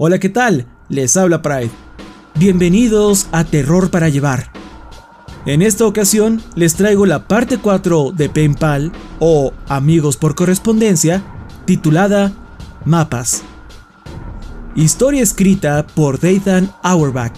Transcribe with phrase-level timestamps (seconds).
[0.00, 0.64] Hola, ¿qué tal?
[0.88, 1.72] Les habla Pride.
[2.36, 4.52] Bienvenidos a Terror para Llevar.
[5.44, 11.24] En esta ocasión les traigo la parte 4 de Penpal o Amigos por Correspondencia,
[11.64, 12.32] titulada
[12.84, 13.42] Mapas.
[14.76, 17.34] Historia escrita por Dathan Auerbach.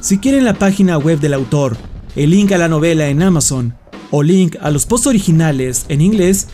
[0.00, 1.78] Si quieren la página web del autor,
[2.14, 3.74] el link a la novela en Amazon
[4.10, 6.48] o link a los posts originales en inglés,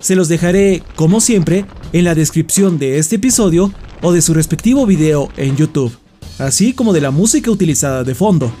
[0.00, 3.72] se los dejaré, como siempre, en la descripción de este episodio
[4.02, 5.96] o de su respectivo video en YouTube,
[6.38, 8.52] así como de la música utilizada de fondo.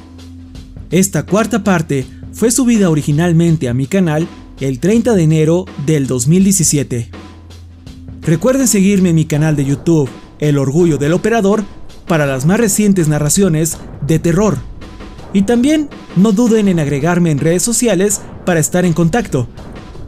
[0.90, 4.26] Esta cuarta parte fue subida originalmente a mi canal
[4.60, 7.10] el 30 de enero del 2017.
[8.22, 11.64] Recuerden seguirme en mi canal de YouTube, El Orgullo del Operador,
[12.06, 14.58] para las más recientes narraciones de terror.
[15.32, 19.46] Y también no duden en agregarme en redes sociales para estar en contacto.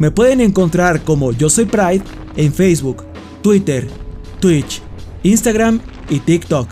[0.00, 2.02] Me pueden encontrar como Yo Soy Pride
[2.34, 3.04] en Facebook,
[3.42, 3.86] Twitter,
[4.40, 4.80] Twitch,
[5.22, 5.78] Instagram
[6.08, 6.68] y TikTok.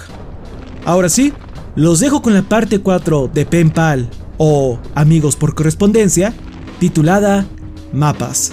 [0.87, 1.35] Ahora sí,
[1.77, 6.33] los dejo con la parte 4 de Penpal o Amigos por Correspondencia,
[6.81, 7.47] titulada
[7.93, 8.53] Mapas.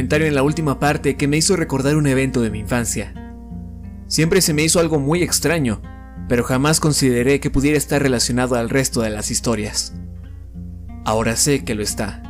[0.00, 3.12] En la última parte que me hizo recordar un evento de mi infancia.
[4.06, 5.82] Siempre se me hizo algo muy extraño,
[6.28, 9.94] pero jamás consideré que pudiera estar relacionado al resto de las historias.
[11.04, 12.22] Ahora sé que lo está.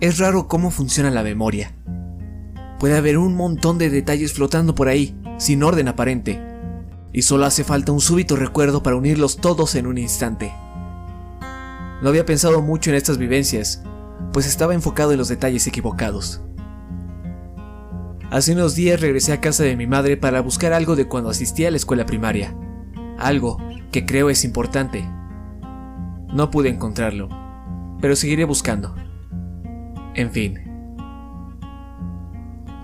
[0.00, 1.74] Es raro cómo funciona la memoria.
[2.78, 6.40] Puede haber un montón de detalles flotando por ahí, sin orden aparente,
[7.12, 10.52] y solo hace falta un súbito recuerdo para unirlos todos en un instante.
[12.02, 13.82] No había pensado mucho en estas vivencias,
[14.32, 16.42] pues estaba enfocado en los detalles equivocados.
[18.30, 21.68] Hace unos días regresé a casa de mi madre para buscar algo de cuando asistía
[21.68, 22.54] a la escuela primaria.
[23.18, 23.56] Algo
[23.90, 25.08] que creo es importante.
[26.32, 27.28] No pude encontrarlo,
[28.00, 28.94] pero seguiré buscando.
[30.14, 30.60] En fin.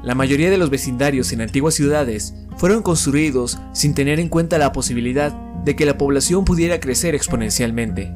[0.02, 4.72] La mayoría de los vecindarios en antiguas ciudades fueron construidos sin tener en cuenta la
[4.72, 5.32] posibilidad
[5.64, 8.14] de que la población pudiera crecer exponencialmente.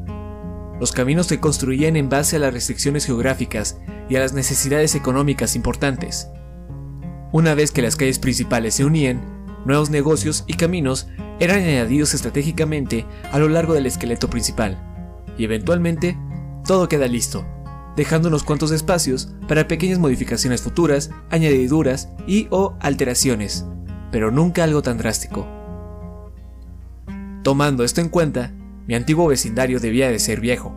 [0.81, 3.79] Los caminos se construían en base a las restricciones geográficas
[4.09, 6.29] y a las necesidades económicas importantes.
[7.33, 9.21] Una vez que las calles principales se unían,
[9.65, 11.09] nuevos negocios y caminos
[11.41, 14.79] eran añadidos estratégicamente a lo largo del esqueleto principal,
[15.37, 16.17] y eventualmente
[16.65, 17.45] todo queda listo,
[17.97, 23.67] dejando unos cuantos espacios para pequeñas modificaciones futuras, añadiduras y o alteraciones,
[24.11, 25.47] pero nunca algo tan drástico.
[27.43, 28.53] Tomando esto en cuenta,
[28.89, 30.75] mi antiguo vecindario debía de ser viejo,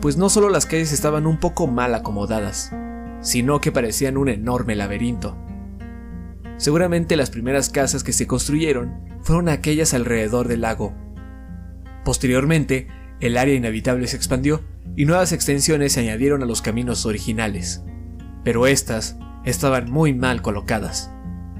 [0.00, 2.72] pues no solo las calles estaban un poco mal acomodadas,
[3.20, 5.38] sino que parecían un enorme laberinto.
[6.56, 10.92] Seguramente las primeras casas que se construyeron fueron aquellas alrededor del lago.
[12.04, 12.88] Posteriormente,
[13.20, 14.62] el área inhabitable se expandió
[14.96, 17.84] y nuevas extensiones se añadieron a los caminos originales.
[18.42, 21.12] Pero estas estaban muy mal colocadas.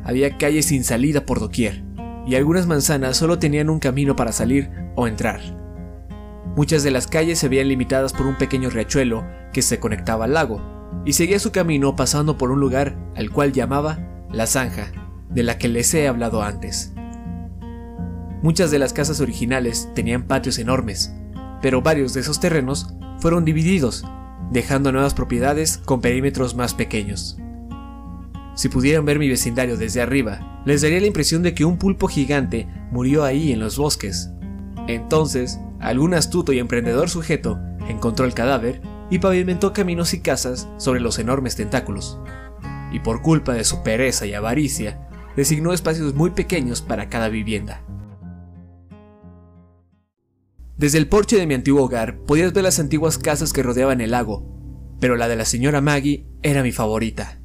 [0.02, 1.84] Había calles sin salida por doquier,
[2.26, 5.61] y algunas manzanas solo tenían un camino para salir o entrar.
[6.56, 10.34] Muchas de las calles se veían limitadas por un pequeño riachuelo que se conectaba al
[10.34, 10.60] lago,
[11.04, 13.98] y seguía su camino pasando por un lugar al cual llamaba
[14.30, 14.92] La Zanja,
[15.30, 16.92] de la que les he hablado antes.
[18.42, 21.14] Muchas de las casas originales tenían patios enormes,
[21.62, 24.04] pero varios de esos terrenos fueron divididos,
[24.50, 27.38] dejando nuevas propiedades con perímetros más pequeños.
[28.54, 32.08] Si pudieran ver mi vecindario desde arriba, les daría la impresión de que un pulpo
[32.08, 34.30] gigante murió ahí en los bosques.
[34.88, 41.00] Entonces, algún astuto y emprendedor sujeto encontró el cadáver y pavimentó caminos y casas sobre
[41.00, 42.18] los enormes tentáculos.
[42.92, 47.82] Y por culpa de su pereza y avaricia, designó espacios muy pequeños para cada vivienda.
[50.76, 54.12] Desde el porche de mi antiguo hogar podías ver las antiguas casas que rodeaban el
[54.12, 54.48] lago,
[55.00, 57.40] pero la de la señora Maggie era mi favorita.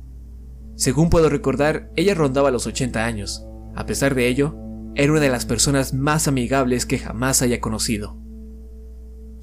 [0.76, 3.44] Según puedo recordar, ella rondaba los 80 años.
[3.76, 4.56] A pesar de ello,
[4.96, 8.27] era una de las personas más amigables que jamás haya conocido.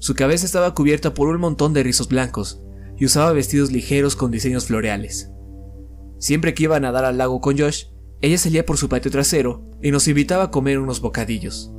[0.05, 2.61] Su cabeza estaba cubierta por un montón de rizos blancos
[2.95, 5.31] y usaba vestidos ligeros con diseños floreales.
[6.19, 7.85] Siempre que iba a nadar al lago con Josh,
[8.21, 11.73] ella salía por su patio trasero y nos invitaba a comer unos bocadillos.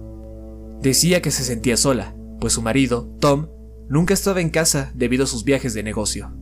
[0.83, 3.47] Decía que se sentía sola, pues su marido, Tom,
[3.89, 6.37] nunca estaba en casa debido a sus viajes de negocio.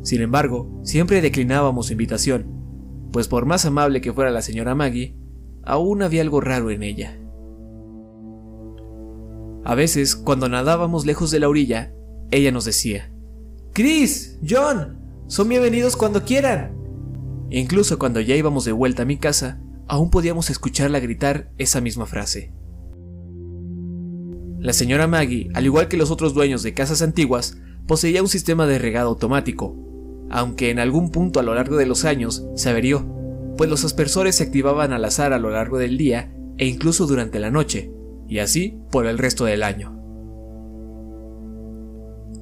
[0.00, 2.46] Sin embargo, siempre declinábamos su invitación,
[3.12, 5.14] pues por más amable que fuera la señora Maggie,
[5.62, 7.21] aún había algo raro en ella.
[9.64, 11.94] A veces, cuando nadábamos lejos de la orilla,
[12.32, 13.12] ella nos decía,
[13.72, 14.98] Chris, John,
[15.28, 16.76] son bienvenidos cuando quieran.
[17.48, 22.06] incluso cuando ya íbamos de vuelta a mi casa, aún podíamos escucharla gritar esa misma
[22.06, 22.52] frase.
[24.58, 28.66] La señora Maggie, al igual que los otros dueños de casas antiguas, poseía un sistema
[28.66, 29.76] de regado automático,
[30.30, 33.06] aunque en algún punto a lo largo de los años se averió,
[33.56, 37.38] pues los aspersores se activaban al azar a lo largo del día e incluso durante
[37.38, 37.92] la noche,
[38.32, 39.94] y así por el resto del año.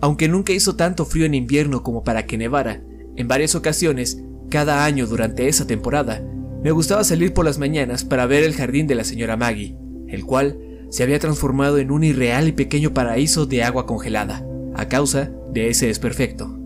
[0.00, 2.84] Aunque nunca hizo tanto frío en invierno como para que nevara,
[3.16, 6.22] en varias ocasiones, cada año durante esa temporada,
[6.62, 9.76] me gustaba salir por las mañanas para ver el jardín de la señora Maggie,
[10.06, 10.60] el cual
[10.90, 14.46] se había transformado en un irreal y pequeño paraíso de agua congelada,
[14.76, 16.56] a causa de ese desperfecto.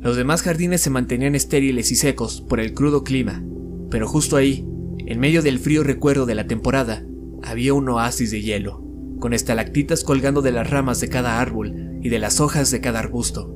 [0.00, 3.44] Los demás jardines se mantenían estériles y secos por el crudo clima,
[3.90, 4.66] pero justo ahí,
[4.96, 7.04] en medio del frío recuerdo de la temporada,
[7.42, 8.82] había un oasis de hielo,
[9.18, 13.00] con estalactitas colgando de las ramas de cada árbol y de las hojas de cada
[13.00, 13.54] arbusto.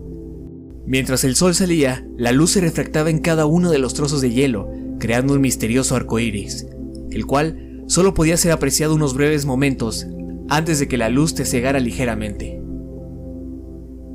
[0.87, 4.31] Mientras el sol salía, la luz se refractaba en cada uno de los trozos de
[4.31, 4.69] hielo,
[4.99, 6.67] creando un misterioso arco iris,
[7.11, 10.06] el cual solo podía ser apreciado unos breves momentos
[10.49, 12.61] antes de que la luz te cegara ligeramente.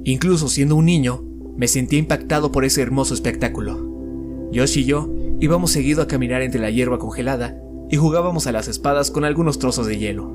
[0.04, 1.24] Incluso siendo un niño,
[1.56, 4.50] me sentía impactado por ese hermoso espectáculo.
[4.54, 8.68] Josh y yo íbamos seguido a caminar entre la hierba congelada y jugábamos a las
[8.68, 10.28] espadas con algunos trozos de hielo.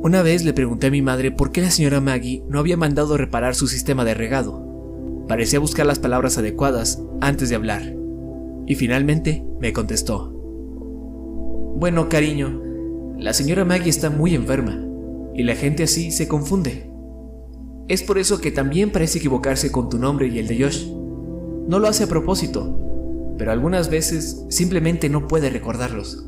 [0.00, 3.16] Una vez le pregunté a mi madre por qué la señora Maggie no había mandado
[3.16, 4.64] reparar su sistema de regado.
[5.28, 7.94] Parecía buscar las palabras adecuadas antes de hablar.
[8.66, 10.30] Y finalmente me contestó.
[11.76, 12.62] Bueno, cariño,
[13.18, 14.84] la señora Maggie está muy enferma,
[15.34, 16.90] y la gente así se confunde.
[17.88, 20.86] Es por eso que también parece equivocarse con tu nombre y el de Josh.
[21.68, 22.87] No lo hace a propósito,
[23.38, 26.26] pero algunas veces simplemente no puede recordarlos.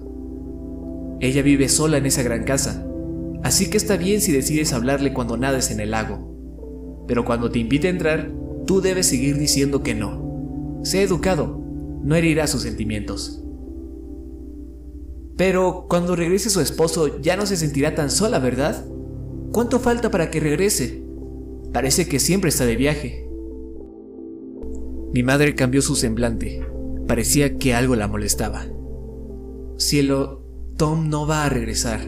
[1.21, 2.87] Ella vive sola en esa gran casa,
[3.43, 7.05] así que está bien si decides hablarle cuando nades en el lago.
[7.09, 8.31] Pero cuando te invite a entrar,
[8.67, 10.81] tú debes seguir diciendo que no.
[10.85, 11.61] Sé educado,
[12.03, 13.43] no herirá sus sentimientos.
[15.37, 18.87] Pero cuando regrese su esposo ya no se sentirá tan sola, ¿verdad?
[19.53, 21.03] ¿Cuánto falta para que regrese?
[21.73, 23.27] Parece que siempre está de viaje.
[25.13, 26.63] Mi madre cambió su semblante.
[27.11, 28.67] Parecía que algo la molestaba.
[29.79, 30.45] Cielo,
[30.77, 31.99] Tom no va a regresar.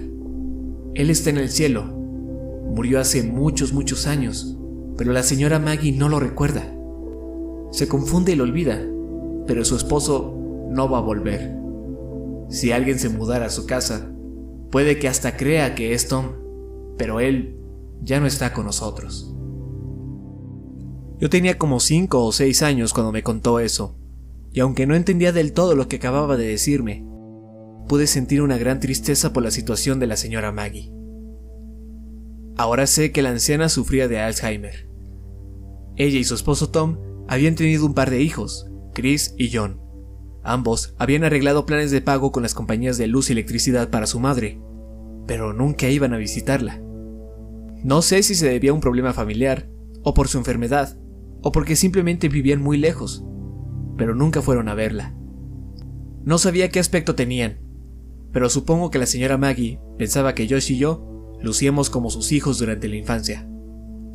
[0.94, 1.82] Él está en el cielo.
[1.82, 4.56] Murió hace muchos, muchos años,
[4.96, 6.72] pero la señora Maggie no lo recuerda.
[7.72, 8.81] Se confunde y lo olvida,
[9.49, 10.37] pero su esposo
[10.70, 11.52] no va a volver.
[12.49, 14.08] Si alguien se mudara a su casa,
[14.70, 16.26] puede que hasta crea que es Tom,
[16.96, 17.56] pero él
[18.02, 19.34] ya no está con nosotros.
[21.19, 23.96] Yo tenía como 5 o 6 años cuando me contó eso,
[24.52, 27.04] y aunque no entendía del todo lo que acababa de decirme,
[27.88, 30.93] pude sentir una gran tristeza por la situación de la señora Maggie.
[32.56, 34.88] Ahora sé que la anciana sufría de Alzheimer.
[35.96, 39.81] Ella y su esposo Tom habían tenido un par de hijos, Chris y John.
[40.44, 44.20] Ambos habían arreglado planes de pago con las compañías de luz y electricidad para su
[44.20, 44.60] madre,
[45.26, 46.82] pero nunca iban a visitarla.
[47.84, 49.69] No sé si se debía a un problema familiar
[50.02, 50.99] o por su enfermedad,
[51.43, 53.25] o porque simplemente vivían muy lejos,
[54.02, 55.14] pero nunca fueron a verla.
[56.25, 57.60] No sabía qué aspecto tenían,
[58.32, 62.58] pero supongo que la señora Maggie pensaba que Josh y yo lucíamos como sus hijos
[62.58, 63.49] durante la infancia.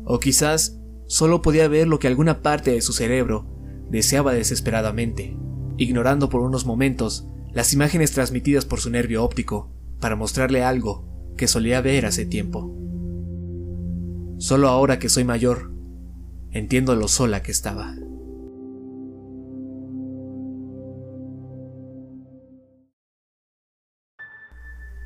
[0.04, 3.46] O quizás solo podía ver lo que alguna parte de su cerebro
[3.88, 5.38] deseaba desesperadamente,
[5.78, 11.48] ignorando por unos momentos las imágenes transmitidas por su nervio óptico para mostrarle algo que
[11.48, 12.76] solía ver hace tiempo.
[14.36, 15.72] Solo ahora que soy mayor,
[16.50, 17.94] Entiendo lo sola que estaba.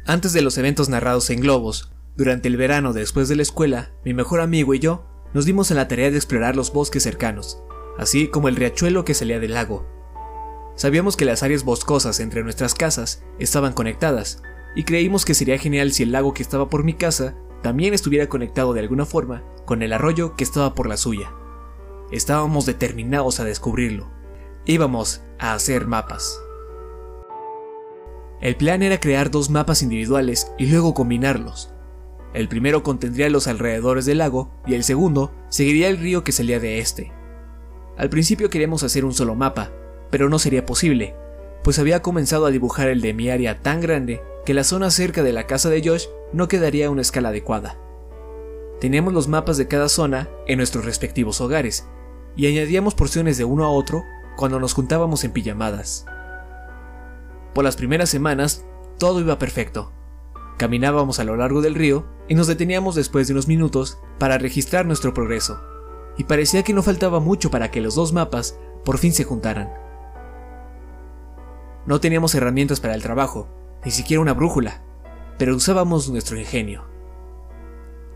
[0.04, 4.14] Antes de los eventos narrados en globos, durante el verano después de la escuela, mi
[4.14, 7.62] mejor amigo y yo nos dimos a la tarea de explorar los bosques cercanos,
[7.98, 9.86] así como el riachuelo que salía del lago.
[10.74, 14.42] Sabíamos que las áreas boscosas entre nuestras casas estaban conectadas,
[14.74, 18.28] y creímos que sería genial si el lago que estaba por mi casa también estuviera
[18.28, 21.32] conectado de alguna forma con el arroyo que estaba por la suya.
[22.10, 24.10] Estábamos determinados a descubrirlo.
[24.66, 26.38] Íbamos a hacer mapas.
[28.42, 31.72] El plan era crear dos mapas individuales y luego combinarlos.
[32.34, 36.58] El primero contendría los alrededores del lago y el segundo seguiría el río que salía
[36.58, 37.12] de este.
[37.96, 39.70] Al principio queríamos hacer un solo mapa,
[40.10, 41.14] pero no sería posible,
[41.62, 45.22] pues había comenzado a dibujar el de mi área tan grande que la zona cerca
[45.22, 47.78] de la casa de Josh no quedaría a una escala adecuada.
[48.80, 51.86] Teníamos los mapas de cada zona en nuestros respectivos hogares,
[52.34, 54.02] y añadíamos porciones de uno a otro
[54.36, 56.06] cuando nos juntábamos en pijamadas.
[57.54, 58.64] Por las primeras semanas
[58.98, 59.92] todo iba perfecto.
[60.58, 64.86] Caminábamos a lo largo del río y nos deteníamos después de unos minutos para registrar
[64.86, 65.60] nuestro progreso,
[66.16, 69.72] y parecía que no faltaba mucho para que los dos mapas por fin se juntaran.
[71.84, 73.48] No teníamos herramientas para el trabajo,
[73.84, 74.82] ni siquiera una brújula,
[75.36, 76.84] pero usábamos nuestro ingenio.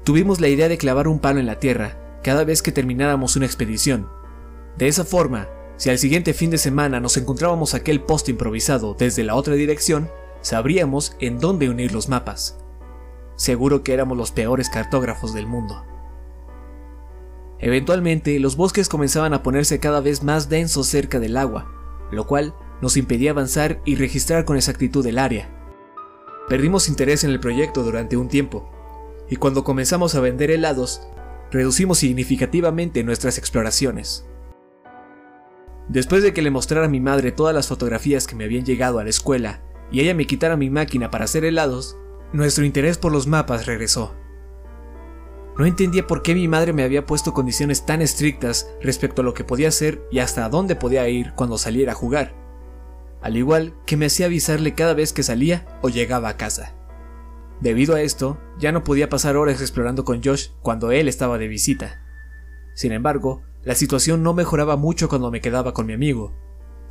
[0.04, 3.46] Tuvimos la idea de clavar un palo en la tierra cada vez que termináramos una
[3.46, 4.08] expedición.
[4.78, 9.24] De esa forma, si al siguiente fin de semana nos encontrábamos aquel poste improvisado desde
[9.24, 12.58] la otra dirección, sabríamos en dónde unir los mapas.
[13.36, 15.84] Seguro que éramos los peores cartógrafos del mundo.
[17.58, 21.70] Eventualmente, los bosques comenzaban a ponerse cada vez más densos cerca del agua,
[22.10, 25.50] lo cual nos impedía avanzar y registrar con exactitud el área.
[26.48, 28.70] Perdimos interés en el proyecto durante un tiempo,
[29.28, 31.02] y cuando comenzamos a vender helados,
[31.50, 34.26] reducimos significativamente nuestras exploraciones.
[35.88, 38.98] Después de que le mostrara a mi madre todas las fotografías que me habían llegado
[38.98, 41.96] a la escuela y ella me quitara mi máquina para hacer helados,
[42.32, 44.14] nuestro interés por los mapas regresó.
[45.56, 49.32] No entendía por qué mi madre me había puesto condiciones tan estrictas respecto a lo
[49.32, 52.34] que podía hacer y hasta dónde podía ir cuando saliera a jugar,
[53.22, 56.74] al igual que me hacía avisarle cada vez que salía o llegaba a casa.
[57.60, 61.48] Debido a esto, ya no podía pasar horas explorando con Josh cuando él estaba de
[61.48, 62.02] visita.
[62.74, 66.32] Sin embargo, la situación no mejoraba mucho cuando me quedaba con mi amigo,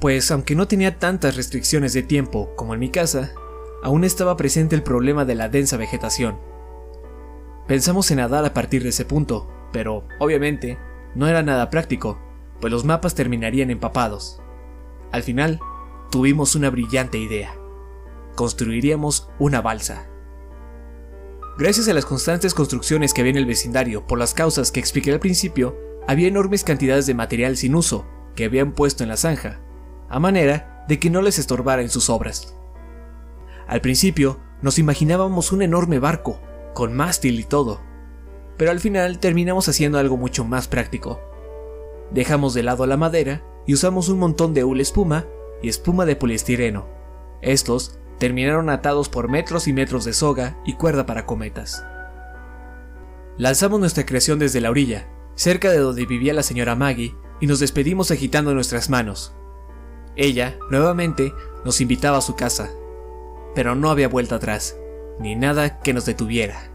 [0.01, 3.31] pues aunque no tenía tantas restricciones de tiempo como en mi casa,
[3.81, 6.37] aún estaba presente el problema de la densa vegetación.
[7.65, 10.77] Pensamos en nadar a partir de ese punto, pero, obviamente,
[11.15, 12.19] no era nada práctico,
[12.59, 14.41] pues los mapas terminarían empapados.
[15.13, 15.61] Al final,
[16.11, 17.55] tuvimos una brillante idea.
[18.35, 20.09] Construiríamos una balsa.
[21.57, 25.13] Gracias a las constantes construcciones que había en el vecindario por las causas que expliqué
[25.13, 25.77] al principio,
[26.07, 29.59] había enormes cantidades de material sin uso que habían puesto en la zanja,
[30.09, 32.55] a manera de que no les estorbara en sus obras.
[33.67, 36.39] Al principio nos imaginábamos un enorme barco,
[36.73, 37.81] con mástil y todo,
[38.57, 41.19] pero al final terminamos haciendo algo mucho más práctico.
[42.11, 45.25] Dejamos de lado la madera y usamos un montón de hule espuma
[45.61, 46.87] y espuma de poliestireno.
[47.41, 51.83] Estos terminaron atados por metros y metros de soga y cuerda para cometas.
[53.37, 57.59] Lanzamos nuestra creación desde la orilla, cerca de donde vivía la señora Maggie, y nos
[57.59, 59.35] despedimos agitando nuestras manos.
[60.15, 61.33] Ella, nuevamente,
[61.65, 62.71] nos invitaba a su casa,
[63.53, 64.77] pero no había vuelta atrás,
[65.19, 66.71] ni nada que nos detuviera.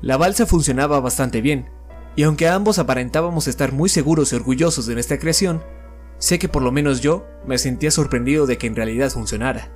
[0.00, 1.70] La balsa funcionaba bastante bien,
[2.16, 5.64] y aunque ambos aparentábamos estar muy seguros y orgullosos de nuestra creación,
[6.18, 9.72] sé que por lo menos yo me sentía sorprendido de que en realidad funcionara.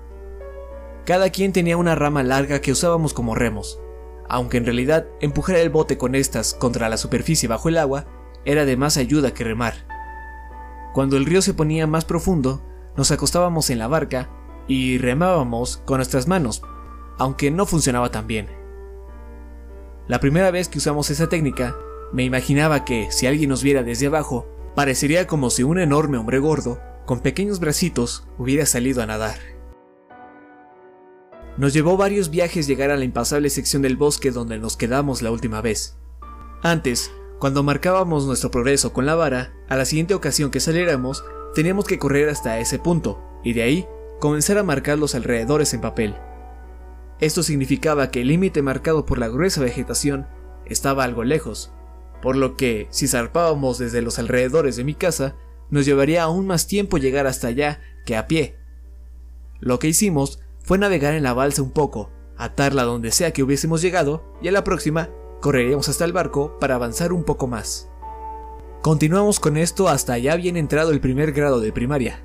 [1.05, 3.81] Cada quien tenía una rama larga que usábamos como remos,
[4.29, 8.07] aunque en realidad empujar el bote con estas contra la superficie bajo el agua
[8.45, 9.87] era de más ayuda que remar.
[10.95, 12.63] Cuando el río se ponía más profundo,
[12.97, 14.31] nos acostábamos en la barca
[14.67, 16.63] y remábamos con nuestras manos,
[17.19, 18.49] aunque no funcionaba tan bien.
[20.07, 21.77] La primera vez que usamos esa técnica,
[22.13, 26.39] me imaginaba que, si alguien nos viera desde abajo, parecería como si un enorme hombre
[26.39, 29.58] gordo, con pequeños bracitos, hubiera salido a nadar.
[31.59, 35.33] Nos llevó varios viajes llegar a la impasable sección del bosque donde nos quedamos la
[35.33, 35.97] última vez.
[36.63, 37.11] Antes,
[37.41, 41.25] cuando marcábamos nuestro progreso con la vara, a la siguiente ocasión que saliéramos,
[41.57, 43.89] teníamos que correr hasta ese punto, y de ahí
[44.21, 46.15] comenzar a marcar los alrededores en papel.
[47.19, 50.29] Esto significaba que el límite marcado por la gruesa vegetación
[50.65, 51.73] estaba algo lejos,
[52.23, 55.35] por lo que, si zarpábamos desde los alrededores de mi casa,
[55.71, 58.57] nos llevaría aún más tiempo llegar hasta allá que a pie.
[59.59, 60.39] Lo que hicimos
[60.69, 64.53] fue navegar en la balsa un poco, atarla donde sea que hubiésemos llegado y a
[64.53, 65.09] la próxima
[65.41, 67.89] correríamos hasta el barco para avanzar un poco más.
[68.83, 72.23] Continuamos con esto hasta ya bien entrado el primer grado de primaria.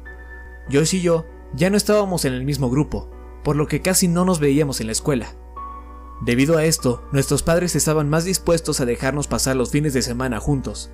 [0.70, 3.10] Joyce y yo ya no estábamos en el mismo grupo,
[3.46, 5.38] por lo que casi no nos veíamos en la escuela.
[6.22, 10.42] Debido a esto, nuestros padres estaban más dispuestos a dejarnos pasar los fines de semana
[10.42, 10.92] juntos.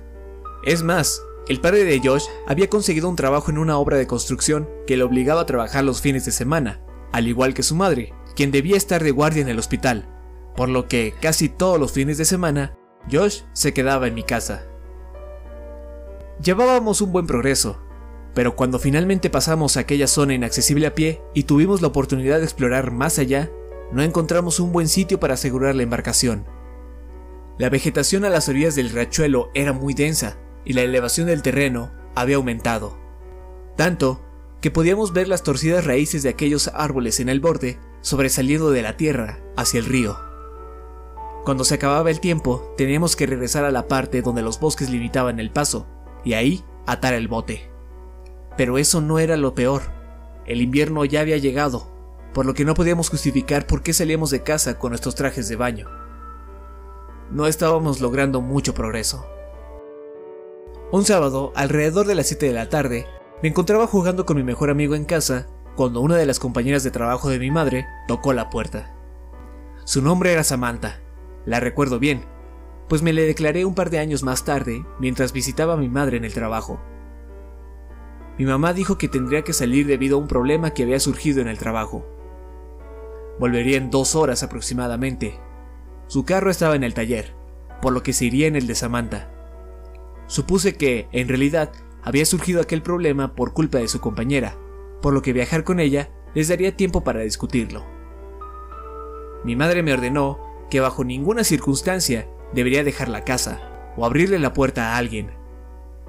[0.64, 4.68] Es más, el padre de Josh había conseguido un trabajo en una obra de construcción
[4.86, 8.50] que le obligaba a trabajar los fines de semana, al igual que su madre, quien
[8.50, 10.08] debía estar de guardia en el hospital,
[10.56, 12.76] por lo que casi todos los fines de semana,
[13.10, 14.66] Josh se quedaba en mi casa.
[16.42, 17.80] Llevábamos un buen progreso,
[18.34, 22.44] pero cuando finalmente pasamos a aquella zona inaccesible a pie y tuvimos la oportunidad de
[22.44, 23.50] explorar más allá,
[23.92, 26.46] no encontramos un buen sitio para asegurar la embarcación.
[27.58, 31.90] La vegetación a las orillas del riachuelo era muy densa y la elevación del terreno
[32.14, 32.96] había aumentado.
[33.76, 34.20] Tanto
[34.60, 38.96] que podíamos ver las torcidas raíces de aquellos árboles en el borde sobresaliendo de la
[38.96, 40.18] tierra hacia el río.
[41.44, 45.40] Cuando se acababa el tiempo, teníamos que regresar a la parte donde los bosques limitaban
[45.40, 45.86] el paso,
[46.24, 47.70] y ahí atar el bote.
[48.56, 49.82] Pero eso no era lo peor.
[50.46, 51.90] El invierno ya había llegado,
[52.34, 55.56] por lo que no podíamos justificar por qué salíamos de casa con nuestros trajes de
[55.56, 55.88] baño.
[57.30, 59.26] No estábamos logrando mucho progreso.
[60.92, 63.06] Un sábado, alrededor de las 7 de la tarde,
[63.42, 66.90] me encontraba jugando con mi mejor amigo en casa cuando una de las compañeras de
[66.90, 68.94] trabajo de mi madre tocó la puerta.
[69.84, 71.00] Su nombre era Samantha,
[71.46, 72.26] la recuerdo bien,
[72.88, 76.18] pues me le declaré un par de años más tarde mientras visitaba a mi madre
[76.18, 76.80] en el trabajo.
[78.36, 81.48] Mi mamá dijo que tendría que salir debido a un problema que había surgido en
[81.48, 82.06] el trabajo.
[83.38, 85.38] Volvería en dos horas aproximadamente.
[86.08, 87.34] Su carro estaba en el taller,
[87.80, 89.30] por lo que se iría en el de Samantha.
[90.26, 94.56] Supuse que, en realidad, había surgido aquel problema por culpa de su compañera,
[95.02, 97.84] por lo que viajar con ella les daría tiempo para discutirlo.
[99.44, 100.38] Mi madre me ordenó
[100.70, 103.60] que bajo ninguna circunstancia debería dejar la casa
[103.96, 105.30] o abrirle la puerta a alguien.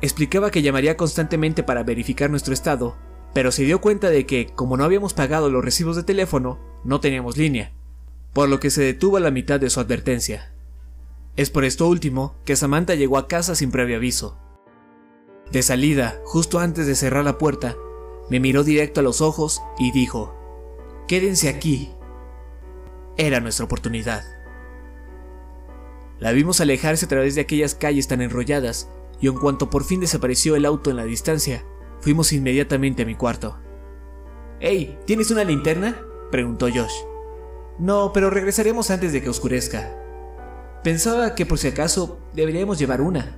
[0.01, 2.95] Explicaba que llamaría constantemente para verificar nuestro estado,
[3.33, 6.99] pero se dio cuenta de que, como no habíamos pagado los recibos de teléfono, no
[6.99, 7.71] teníamos línea,
[8.33, 10.51] por lo que se detuvo a la mitad de su advertencia.
[11.37, 14.37] Es por esto último que Samantha llegó a casa sin previo aviso.
[15.51, 17.75] De salida, justo antes de cerrar la puerta,
[18.29, 20.33] me miró directo a los ojos y dijo,
[21.07, 21.91] Quédense aquí.
[23.17, 24.23] Era nuestra oportunidad.
[26.19, 28.89] La vimos alejarse a través de aquellas calles tan enrolladas,
[29.19, 31.65] y en cuanto por fin desapareció el auto en la distancia,
[31.99, 33.57] fuimos inmediatamente a mi cuarto.
[34.61, 35.99] Hey, ¿tienes una linterna?
[36.31, 36.93] preguntó Josh.
[37.77, 39.97] No, pero regresaremos antes de que oscurezca.
[40.83, 43.37] Pensaba que por si acaso deberíamos llevar una.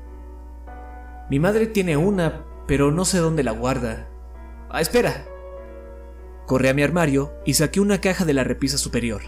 [1.30, 4.10] Mi madre tiene una, pero no sé dónde la guarda.
[4.70, 5.26] Ah, espera.
[6.46, 9.22] Corrí a mi armario y saqué una caja de la repisa superior.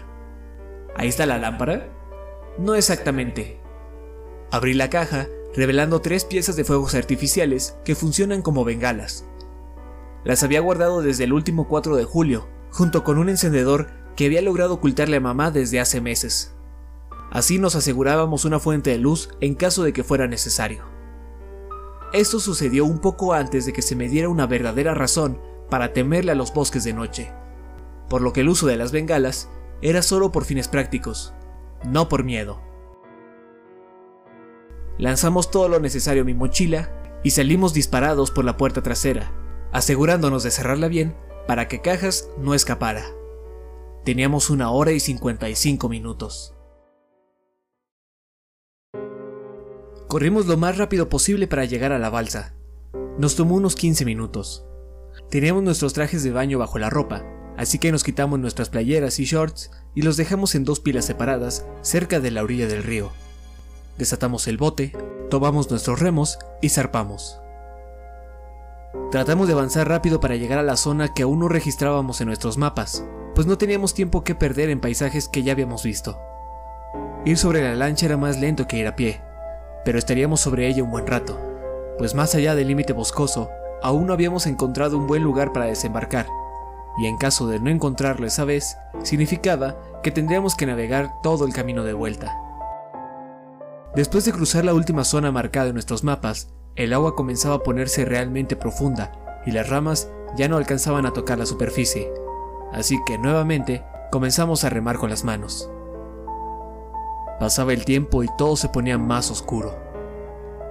[0.94, 1.88] ¿Ahí está la lámpara?
[2.58, 3.60] No exactamente.
[4.50, 9.26] Abrí la caja, revelando tres piezas de fuegos artificiales que funcionan como bengalas.
[10.24, 14.42] Las había guardado desde el último 4 de julio, junto con un encendedor que había
[14.42, 16.54] logrado ocultarle a mamá desde hace meses.
[17.30, 20.95] Así nos asegurábamos una fuente de luz en caso de que fuera necesario.
[22.12, 26.32] Esto sucedió un poco antes de que se me diera una verdadera razón para temerle
[26.32, 27.32] a los bosques de noche,
[28.08, 29.50] por lo que el uso de las bengalas
[29.82, 31.34] era solo por fines prácticos,
[31.84, 32.60] no por miedo.
[34.98, 36.90] Lanzamos todo lo necesario a mi mochila
[37.22, 39.32] y salimos disparados por la puerta trasera,
[39.72, 41.16] asegurándonos de cerrarla bien
[41.46, 43.04] para que Cajas no escapara.
[44.04, 46.55] Teníamos una hora y 55 minutos.
[50.08, 52.54] Corrimos lo más rápido posible para llegar a la balsa.
[53.18, 54.64] Nos tomó unos 15 minutos.
[55.30, 57.24] Teníamos nuestros trajes de baño bajo la ropa,
[57.56, 61.66] así que nos quitamos nuestras playeras y shorts y los dejamos en dos pilas separadas
[61.82, 63.10] cerca de la orilla del río.
[63.98, 64.92] Desatamos el bote,
[65.28, 67.40] tomamos nuestros remos y zarpamos.
[69.10, 72.58] Tratamos de avanzar rápido para llegar a la zona que aún no registrábamos en nuestros
[72.58, 76.16] mapas, pues no teníamos tiempo que perder en paisajes que ya habíamos visto.
[77.24, 79.20] Ir sobre la lancha era más lento que ir a pie,
[79.86, 81.40] pero estaríamos sobre ella un buen rato,
[81.96, 83.50] pues más allá del límite boscoso,
[83.82, 86.26] aún no habíamos encontrado un buen lugar para desembarcar,
[86.98, 91.52] y en caso de no encontrarlo esa vez, significaba que tendríamos que navegar todo el
[91.52, 92.36] camino de vuelta.
[93.94, 98.04] Después de cruzar la última zona marcada en nuestros mapas, el agua comenzaba a ponerse
[98.04, 99.12] realmente profunda
[99.46, 102.12] y las ramas ya no alcanzaban a tocar la superficie,
[102.72, 105.70] así que nuevamente comenzamos a remar con las manos.
[107.38, 109.78] Pasaba el tiempo y todo se ponía más oscuro.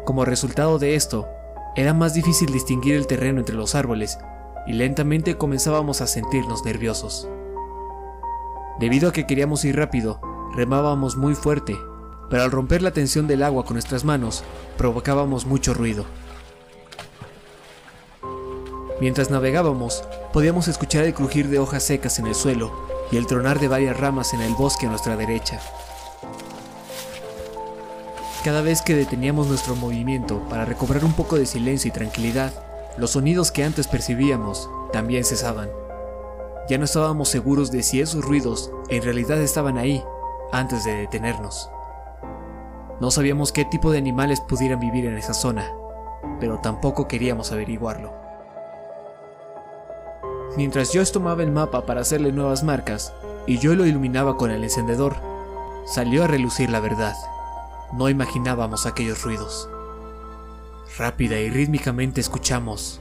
[0.04, 1.28] Como resultado de esto,
[1.76, 4.18] era más difícil distinguir el terreno entre los árboles
[4.66, 7.28] y lentamente comenzábamos a sentirnos nerviosos.
[8.80, 10.20] Debido a que queríamos ir rápido,
[10.56, 11.78] remábamos muy fuerte,
[12.30, 14.44] pero al romper la tensión del agua con nuestras manos,
[14.78, 16.06] provocábamos mucho ruido.
[19.00, 22.72] Mientras navegábamos, podíamos escuchar el crujir de hojas secas en el suelo
[23.12, 25.60] y el tronar de varias ramas en el bosque a nuestra derecha.
[28.46, 32.54] Cada vez que deteníamos nuestro movimiento para recobrar un poco de silencio y tranquilidad,
[32.96, 35.72] los sonidos que antes percibíamos también cesaban.
[36.70, 40.04] Ya no estábamos seguros de si esos ruidos en realidad estaban ahí
[40.52, 41.72] antes de detenernos.
[43.02, 45.74] No sabíamos qué tipo de animales pudieran vivir en esa zona,
[46.40, 48.14] pero tampoco queríamos averiguarlo.
[50.56, 53.12] Mientras Josh tomaba el mapa para hacerle nuevas marcas
[53.48, 55.16] y yo lo iluminaba con el encendedor,
[55.88, 57.16] salió a relucir la verdad.
[57.96, 59.70] No imaginábamos aquellos ruidos.
[60.98, 63.00] Rápida y rítmicamente escuchamos.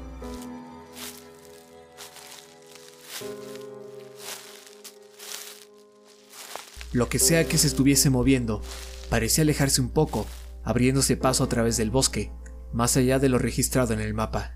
[6.93, 8.63] Lo que sea que se estuviese moviendo,
[9.11, 10.27] parecía alejarse un poco,
[10.63, 12.31] abriéndose paso a través del bosque,
[12.73, 14.55] más allá de lo registrado en el mapa.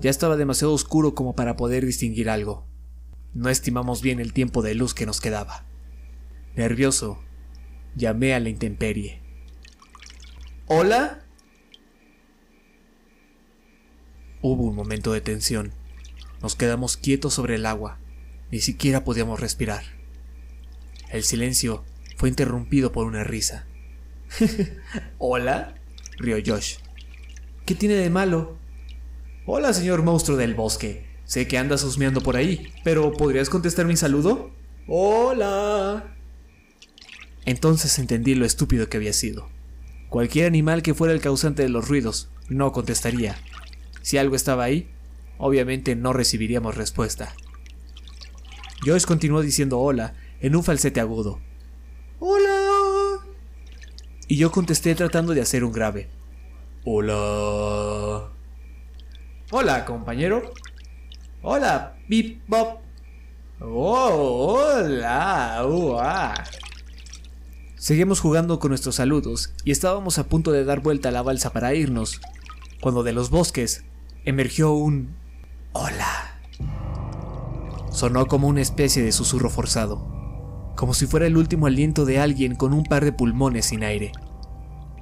[0.00, 2.66] Ya estaba demasiado oscuro como para poder distinguir algo.
[3.32, 5.66] no estimamos bien el tiempo de luz que nos quedaba.
[6.56, 7.23] Nervioso,
[7.94, 9.20] llamé a la intemperie.
[10.66, 11.20] ¿Hola?
[14.40, 15.72] Hubo un momento de tensión.
[16.42, 17.98] Nos quedamos quietos sobre el agua.
[18.50, 19.82] Ni siquiera podíamos respirar.
[21.10, 21.84] El silencio
[22.16, 23.66] fue interrumpido por una risa.
[25.18, 25.74] ¿Hola?
[26.18, 26.76] rió Josh.
[27.64, 28.56] ¿Qué tiene de malo?
[29.46, 31.06] Hola, señor monstruo del bosque.
[31.24, 34.50] Sé que andas husmeando por ahí, pero ¿podrías contestar mi saludo?
[34.86, 36.13] Hola.
[37.46, 39.48] Entonces entendí lo estúpido que había sido.
[40.08, 43.36] Cualquier animal que fuera el causante de los ruidos no contestaría.
[44.02, 44.88] Si algo estaba ahí,
[45.38, 47.34] obviamente no recibiríamos respuesta.
[48.84, 51.40] Josh continuó diciendo hola en un falsete agudo.
[52.18, 53.20] ¡Hola!
[54.28, 56.08] Y yo contesté tratando de hacer un grave.
[56.84, 58.30] Hola.
[59.50, 60.52] Hola, compañero.
[61.42, 62.80] Hola, Bip Bop.
[63.60, 65.64] Oh, hola.
[65.66, 66.34] Uah.
[67.84, 71.52] Seguimos jugando con nuestros saludos y estábamos a punto de dar vuelta a la balsa
[71.52, 72.18] para irnos,
[72.80, 73.84] cuando de los bosques
[74.24, 75.10] emergió un
[75.74, 76.40] hola.
[77.90, 82.54] Sonó como una especie de susurro forzado, como si fuera el último aliento de alguien
[82.54, 84.12] con un par de pulmones sin aire.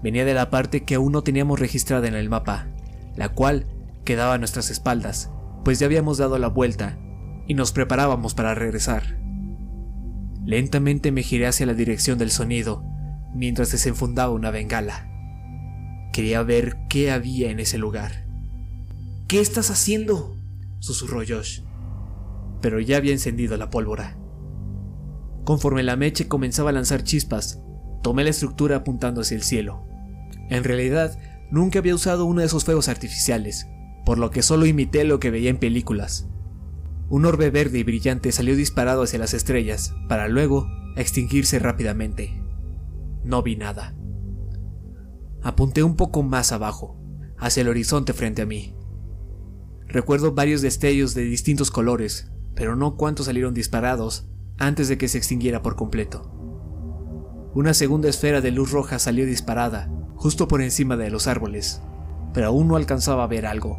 [0.02, 2.66] Venía de la parte que aún no teníamos registrada en el mapa,
[3.14, 3.64] la cual
[4.04, 5.30] quedaba a nuestras espaldas,
[5.64, 6.98] pues ya habíamos dado la vuelta
[7.46, 9.22] y nos preparábamos para regresar.
[10.44, 12.84] Lentamente me giré hacia la dirección del sonido,
[13.34, 15.08] mientras desenfundaba una bengala.
[16.12, 18.26] Quería ver qué había en ese lugar.
[19.28, 20.36] ¿Qué estás haciendo?
[20.80, 21.60] susurró Josh.
[22.60, 24.18] Pero ya había encendido la pólvora.
[25.44, 27.62] Conforme la meche comenzaba a lanzar chispas,
[28.02, 29.86] tomé la estructura apuntando hacia el cielo.
[30.50, 31.18] En realidad,
[31.50, 33.66] nunca había usado uno de esos fuegos artificiales,
[34.04, 36.28] por lo que solo imité lo que veía en películas.
[37.12, 42.42] Un orbe verde y brillante salió disparado hacia las estrellas, para luego extinguirse rápidamente.
[43.22, 43.94] No vi nada.
[45.42, 46.96] Apunté un poco más abajo,
[47.36, 48.74] hacia el horizonte frente a mí.
[49.88, 55.18] Recuerdo varios destellos de distintos colores, pero no cuántos salieron disparados antes de que se
[55.18, 56.32] extinguiera por completo.
[57.52, 61.82] Una segunda esfera de luz roja salió disparada, justo por encima de los árboles,
[62.32, 63.76] pero aún no alcanzaba a ver algo.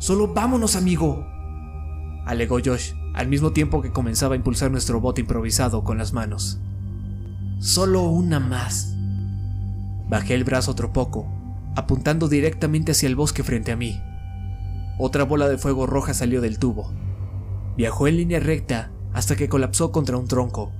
[0.00, 1.24] Solo vámonos, amigo,
[2.28, 6.60] alegó Josh, al mismo tiempo que comenzaba a impulsar nuestro bote improvisado con las manos.
[7.58, 8.94] Solo una más.
[10.10, 11.26] Bajé el brazo otro poco,
[11.74, 13.98] apuntando directamente hacia el bosque frente a mí.
[14.98, 16.92] Otra bola de fuego roja salió del tubo.
[17.78, 20.70] Viajó en línea recta hasta que colapsó contra un tronco,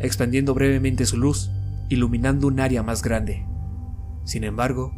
[0.00, 1.52] expandiendo brevemente su luz,
[1.88, 3.46] iluminando un área más grande.
[4.24, 4.92] Sin embargo,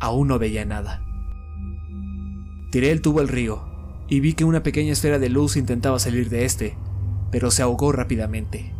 [0.00, 1.04] aún no veía nada.
[2.72, 3.69] Tiré el tubo al río,
[4.10, 6.76] y vi que una pequeña esfera de luz intentaba salir de este,
[7.30, 8.72] pero se ahogó rápidamente.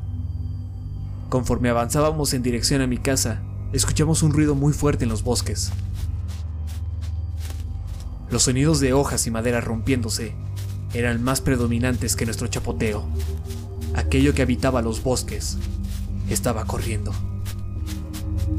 [1.29, 3.41] Conforme avanzábamos en dirección a mi casa,
[3.73, 5.71] escuchamos un ruido muy fuerte en los bosques.
[8.29, 10.35] Los sonidos de hojas y madera rompiéndose
[10.95, 13.07] eran más predominantes que nuestro chapoteo.
[13.95, 15.59] Aquello que habitaba los bosques
[16.29, 17.13] estaba corriendo.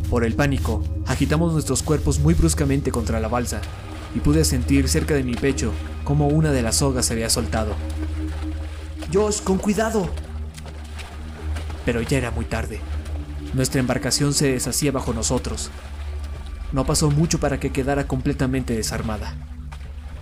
[0.09, 3.59] Por el pánico, agitamos nuestros cuerpos muy bruscamente contra la balsa
[4.15, 5.71] y pude sentir cerca de mi pecho
[6.03, 7.75] como una de las sogas se había soltado.
[9.13, 10.09] Josh, con cuidado.
[11.85, 12.79] Pero ya era muy tarde.
[13.53, 15.71] Nuestra embarcación se deshacía bajo nosotros.
[16.71, 19.35] No pasó mucho para que quedara completamente desarmada.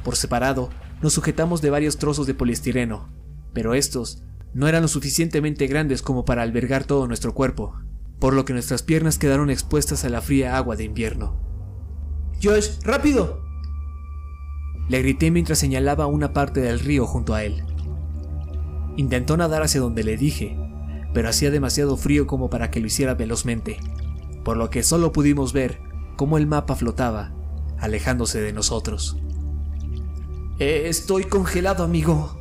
[0.04, 0.70] Por separado,
[1.02, 3.10] nos sujetamos de varios trozos de poliestireno,
[3.54, 4.24] pero estos
[4.54, 7.80] no eran lo suficientemente grandes como para albergar todo nuestro cuerpo,
[8.20, 11.40] por lo que nuestras piernas quedaron expuestas a la fría agua de invierno.
[12.42, 13.49] Josh, rápido,
[14.90, 17.64] le grité mientras señalaba una parte del río junto a él.
[18.98, 20.58] Intentó nadar hacia donde le dije,
[21.14, 23.78] pero hacía demasiado frío como para que lo hiciera velozmente,
[24.44, 25.80] por lo que solo pudimos ver
[26.18, 27.32] cómo el mapa flotaba,
[27.78, 29.18] alejándose de nosotros.
[30.58, 32.38] Estoy congelado, amigo,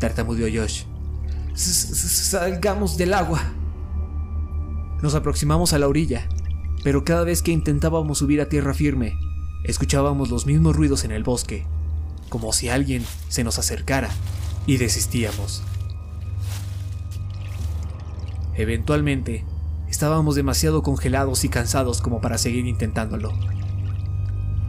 [0.00, 0.82] tartamudeó Josh.
[1.54, 3.40] Salgamos del agua.
[5.00, 6.28] Nos aproximamos a la orilla,
[6.82, 9.16] pero cada vez que intentábamos subir a tierra firme,
[9.66, 11.66] escuchábamos los mismos ruidos en el bosque,
[12.28, 14.10] como si alguien se nos acercara,
[14.66, 15.62] y desistíamos.
[18.54, 19.44] Eventualmente,
[19.88, 23.32] estábamos demasiado congelados y cansados como para seguir intentándolo.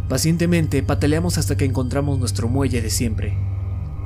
[0.09, 3.37] Pacientemente pataleamos hasta que encontramos nuestro muelle de siempre.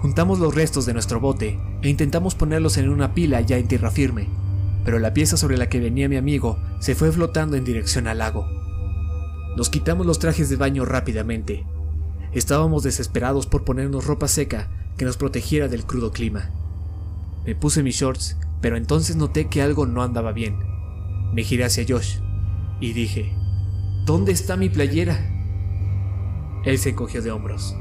[0.01, 3.91] Juntamos los restos de nuestro bote e intentamos ponerlos en una pila ya en tierra
[3.91, 4.27] firme,
[4.83, 8.17] pero la pieza sobre la que venía mi amigo se fue flotando en dirección al
[8.17, 8.60] lago.
[9.55, 11.65] Nos quitamos los trajes de baño rápidamente.
[12.31, 16.51] Estábamos desesperados por ponernos ropa seca que nos protegiera del crudo clima.
[17.45, 20.57] Me puse mis shorts, pero entonces noté que algo no andaba bien.
[21.33, 22.19] Me giré hacia Josh
[22.79, 23.35] y dije,
[24.05, 25.19] ¿Dónde está mi playera?
[26.63, 27.75] Él se encogió de hombros.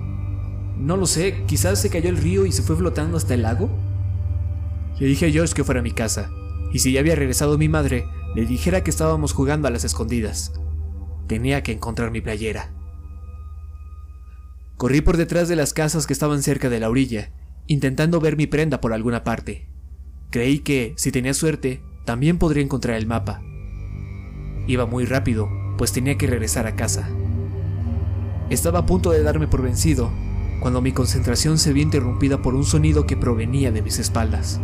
[0.77, 3.71] No lo sé, quizás se cayó el río y se fue flotando hasta el lago.
[4.99, 6.31] Le dije a Josh que fuera a mi casa,
[6.73, 10.53] y si ya había regresado mi madre, le dijera que estábamos jugando a las escondidas.
[11.31, 12.73] Tenía que encontrar mi playera.
[14.77, 17.31] Corrí por detrás de las casas que estaban cerca de la orilla,
[17.69, 19.69] intentando ver mi prenda por alguna parte.
[20.31, 23.43] Creí que, si tenía suerte, también podría encontrar el mapa.
[24.67, 27.09] Iba muy rápido, pues tenía que regresar a casa.
[28.49, 30.11] Estaba a punto de darme por vencido,
[30.59, 34.61] cuando mi concentración se vio interrumpida por un sonido que provenía de mis espaldas.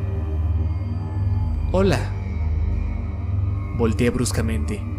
[1.71, 2.11] Hola.
[3.79, 4.96] Volteé bruscamente.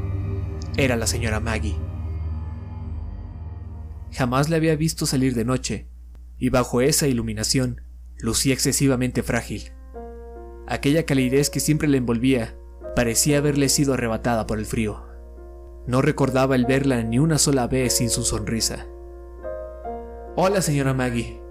[0.78, 1.76] Era la señora Maggie.
[4.12, 5.88] Jamás la había visto salir de noche,
[6.38, 7.82] y bajo esa iluminación
[8.20, 9.72] lucía excesivamente frágil.
[10.68, 12.56] Aquella calidez que siempre la envolvía
[12.96, 15.04] parecía haberle sido arrebatada por el frío.
[15.88, 18.86] No recordaba el verla ni una sola vez sin su sonrisa.
[20.36, 21.42] Hola, señora Maggie.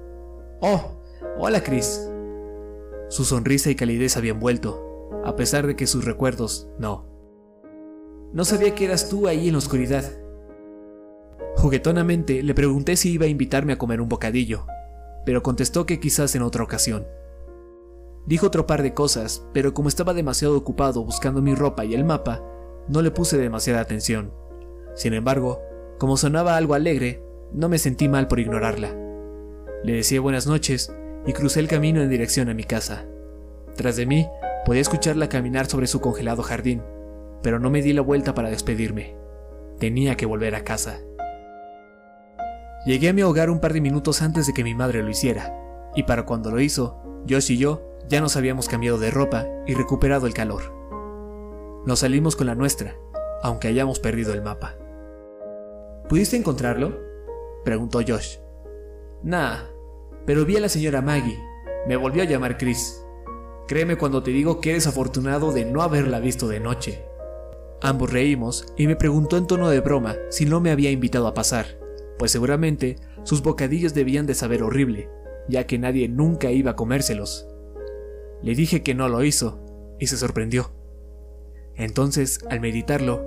[0.60, 1.02] Oh,
[1.36, 2.08] hola, Chris.
[3.08, 7.15] Su sonrisa y calidez habían vuelto, a pesar de que sus recuerdos no.
[8.36, 10.04] No sabía que eras tú ahí en la oscuridad.
[11.56, 14.66] Juguetonamente le pregunté si iba a invitarme a comer un bocadillo,
[15.24, 17.06] pero contestó que quizás en otra ocasión.
[18.26, 22.04] Dijo otro par de cosas, pero como estaba demasiado ocupado buscando mi ropa y el
[22.04, 22.42] mapa,
[22.88, 24.34] no le puse demasiada atención.
[24.94, 25.62] Sin embargo,
[25.98, 27.22] como sonaba algo alegre,
[27.54, 28.94] no me sentí mal por ignorarla.
[29.82, 30.92] Le decía buenas noches
[31.26, 33.06] y crucé el camino en dirección a mi casa.
[33.76, 34.28] Tras de mí,
[34.66, 36.82] podía escucharla caminar sobre su congelado jardín,
[37.42, 39.16] pero no me di la vuelta para despedirme.
[39.78, 40.98] Tenía que volver a casa.
[42.86, 45.54] Llegué a mi hogar un par de minutos antes de que mi madre lo hiciera,
[45.94, 49.74] y para cuando lo hizo, Josh y yo ya nos habíamos cambiado de ropa y
[49.74, 50.72] recuperado el calor.
[51.84, 52.96] Nos salimos con la nuestra,
[53.42, 54.76] aunque hayamos perdido el mapa.
[56.08, 57.00] ¿Pudiste encontrarlo?
[57.64, 58.38] preguntó Josh.
[59.22, 59.56] Nah,
[60.24, 61.38] pero vi a la señora Maggie.
[61.86, 63.02] Me volvió a llamar Chris.
[63.66, 67.05] Créeme cuando te digo que eres afortunado de no haberla visto de noche.
[67.82, 71.34] Ambos reímos y me preguntó en tono de broma si no me había invitado a
[71.34, 71.78] pasar,
[72.18, 75.10] pues seguramente sus bocadillos debían de saber horrible,
[75.48, 77.46] ya que nadie nunca iba a comérselos.
[78.42, 79.60] Le dije que no lo hizo
[79.98, 80.70] y se sorprendió.
[81.74, 83.22] Entonces, al meditarlo,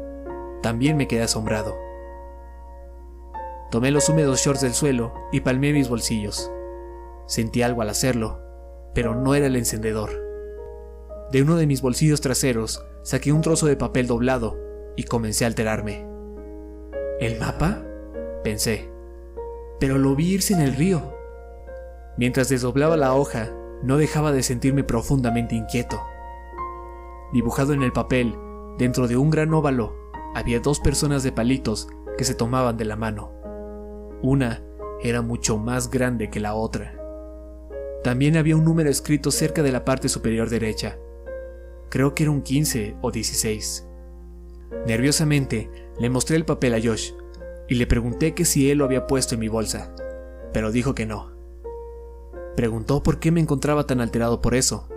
[0.64, 1.78] también me quedé asombrado.
[3.70, 6.52] Tomé los húmedos shorts del suelo y palmé mis bolsillos.
[7.28, 8.42] Sentí algo al hacerlo,
[8.96, 10.29] pero no era el encendedor.
[11.32, 14.58] De uno de mis bolsillos traseros saqué un trozo de papel doblado
[14.96, 16.08] y comencé a alterarme.
[17.20, 17.84] ¿El mapa?
[18.44, 18.90] pensé.
[19.80, 21.14] Pero lo vi irse en el río.
[22.18, 23.52] Mientras desdoblaba la hoja,
[23.84, 26.02] no dejaba de sentirme profundamente inquieto.
[27.32, 28.36] Dibujado en el papel,
[28.78, 29.96] dentro de un gran óvalo,
[30.36, 31.88] había dos personas de palitos
[32.18, 33.32] que se tomaban de la mano.
[34.22, 34.64] Una
[35.02, 36.96] era mucho más grande que la otra.
[38.04, 40.98] También había un número escrito cerca de la parte superior derecha.
[41.90, 43.88] Creo que era un 15 o 16.
[44.86, 47.14] Nerviosamente le mostré el papel a Josh
[47.68, 49.94] y le pregunté que si él lo había puesto en mi bolsa,
[50.54, 51.32] pero dijo que no.
[52.56, 54.88] Preguntó por qué me encontraba tan alterado por eso.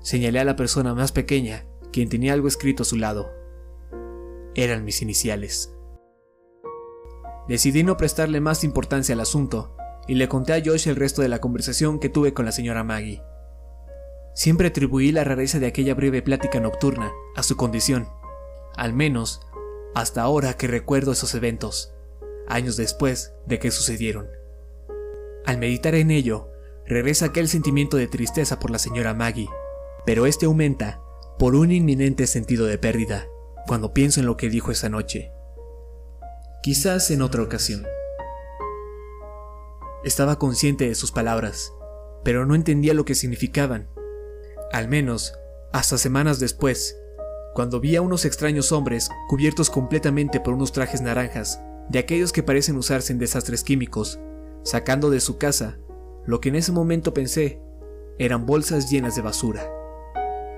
[0.00, 3.30] Señalé a la persona más pequeña, quien tenía algo escrito a su lado.
[4.54, 5.74] Eran mis iniciales.
[7.48, 9.76] Decidí no prestarle más importancia al asunto
[10.08, 12.84] y le conté a Josh el resto de la conversación que tuve con la señora
[12.84, 13.22] Maggie.
[14.36, 18.08] Siempre atribuí la rareza de aquella breve plática nocturna a su condición,
[18.76, 19.40] al menos
[19.96, 21.92] hasta ahora que recuerdo esos eventos,
[22.46, 24.28] años después de que sucedieron.
[25.44, 26.52] Al meditar en ello,
[26.86, 29.50] regresa aquel sentimiento de tristeza por la señora Maggie,
[30.04, 31.00] pero este aumenta
[31.36, 33.26] por un inminente sentido de pérdida
[33.66, 35.32] cuando pienso en lo que dijo esa noche
[36.66, 37.86] quizás en otra ocasión.
[40.02, 41.72] Estaba consciente de sus palabras,
[42.24, 43.88] pero no entendía lo que significaban.
[44.72, 45.34] Al menos,
[45.72, 46.96] hasta semanas después,
[47.54, 52.42] cuando vi a unos extraños hombres cubiertos completamente por unos trajes naranjas, de aquellos que
[52.42, 54.18] parecen usarse en desastres químicos,
[54.62, 55.78] sacando de su casa
[56.26, 57.62] lo que en ese momento pensé
[58.18, 59.70] eran bolsas llenas de basura.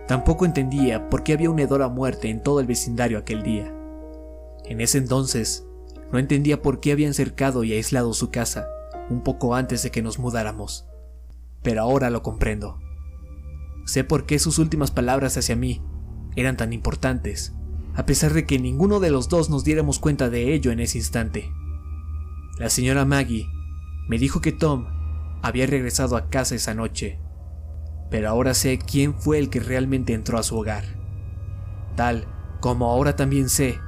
[0.07, 3.75] Tampoco entendía por qué había un hedor a muerte en todo el vecindario aquel día.
[4.65, 5.67] En ese entonces,
[6.11, 8.67] no entendía por qué habían cercado y aislado su casa
[9.11, 10.87] un poco antes de que nos mudáramos.
[11.63, 12.81] Pero ahora lo comprendo.
[13.89, 15.81] Sé por qué sus últimas palabras hacia mí
[16.37, 17.55] eran tan importantes,
[17.95, 20.99] a pesar de que ninguno de los dos nos diéramos cuenta de ello en ese
[20.99, 21.51] instante.
[22.59, 23.49] La señora Maggie
[24.07, 24.89] me dijo que Tom
[25.41, 27.19] había regresado a casa esa noche,
[28.11, 30.85] pero ahora sé quién fue el que realmente entró a su hogar.
[31.97, 32.27] Tal
[32.61, 33.81] como ahora también sé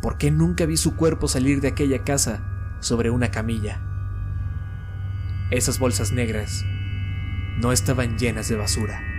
[0.00, 3.82] por qué nunca vi su cuerpo salir de aquella casa sobre una camilla.
[5.50, 6.64] Esas bolsas negras
[7.60, 9.13] no estaban llenas de basura.